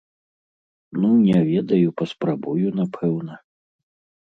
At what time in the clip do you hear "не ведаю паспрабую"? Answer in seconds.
1.25-2.67